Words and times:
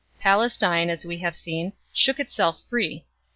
Palestine, 0.19 0.89
as 0.89 1.05
we 1.05 1.19
have 1.19 1.35
seen, 1.35 1.73
shook 1.93 2.19
itself 2.19 2.63
free. 2.67 3.05